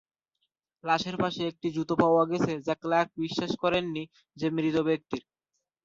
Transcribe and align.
লাশের 0.83 1.15
পাশে 1.17 1.41
একটি 1.47 1.67
জুতো 1.75 1.93
পাওয়া 2.01 2.23
গেছে, 2.31 2.53
যা 2.67 2.73
ক্লার্ক 2.81 3.09
বিশ্বাস 3.23 3.51
করেন 3.63 3.85
নি 3.95 4.03
যে 4.37 4.47
মৃত 4.55 4.75
ব্যক্তির। 4.87 5.23